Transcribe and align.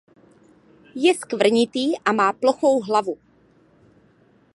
Je 0.95 1.13
skvrnitý 1.13 1.97
a 2.05 2.11
má 2.11 2.33
plochou 2.33 2.81
hlavu. 2.81 3.17